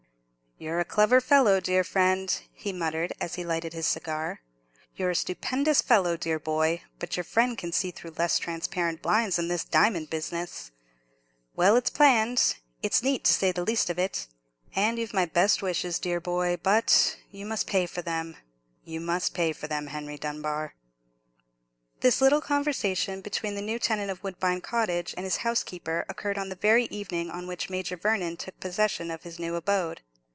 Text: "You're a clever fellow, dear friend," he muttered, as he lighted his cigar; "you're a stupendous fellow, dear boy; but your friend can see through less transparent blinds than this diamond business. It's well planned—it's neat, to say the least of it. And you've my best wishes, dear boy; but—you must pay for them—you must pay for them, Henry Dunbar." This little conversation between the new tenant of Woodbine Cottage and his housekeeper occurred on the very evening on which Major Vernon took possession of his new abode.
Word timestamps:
"You're 0.63 0.79
a 0.79 0.85
clever 0.85 1.19
fellow, 1.19 1.59
dear 1.59 1.83
friend," 1.83 2.29
he 2.53 2.71
muttered, 2.71 3.13
as 3.19 3.33
he 3.33 3.43
lighted 3.43 3.73
his 3.73 3.87
cigar; 3.87 4.41
"you're 4.95 5.09
a 5.09 5.15
stupendous 5.15 5.81
fellow, 5.81 6.15
dear 6.15 6.37
boy; 6.37 6.83
but 6.99 7.17
your 7.17 7.23
friend 7.23 7.57
can 7.57 7.71
see 7.71 7.89
through 7.89 8.11
less 8.15 8.37
transparent 8.37 9.01
blinds 9.01 9.37
than 9.37 9.47
this 9.47 9.63
diamond 9.63 10.11
business. 10.11 10.69
It's 10.69 10.71
well 11.55 11.81
planned—it's 11.81 13.01
neat, 13.01 13.23
to 13.23 13.33
say 13.33 13.51
the 13.51 13.63
least 13.63 13.89
of 13.89 13.97
it. 13.97 14.27
And 14.75 14.99
you've 14.99 15.15
my 15.15 15.25
best 15.25 15.63
wishes, 15.63 15.97
dear 15.97 16.19
boy; 16.19 16.57
but—you 16.61 17.43
must 17.43 17.65
pay 17.65 17.87
for 17.87 18.03
them—you 18.03 18.99
must 18.99 19.33
pay 19.33 19.53
for 19.53 19.65
them, 19.67 19.87
Henry 19.87 20.19
Dunbar." 20.19 20.75
This 22.01 22.21
little 22.21 22.39
conversation 22.41 23.21
between 23.21 23.55
the 23.55 23.63
new 23.63 23.79
tenant 23.79 24.11
of 24.11 24.23
Woodbine 24.23 24.61
Cottage 24.61 25.15
and 25.17 25.23
his 25.23 25.37
housekeeper 25.37 26.05
occurred 26.07 26.37
on 26.37 26.49
the 26.49 26.55
very 26.55 26.85
evening 26.91 27.31
on 27.31 27.47
which 27.47 27.71
Major 27.71 27.97
Vernon 27.97 28.37
took 28.37 28.59
possession 28.59 29.09
of 29.09 29.23
his 29.23 29.39
new 29.39 29.55
abode. 29.55 30.01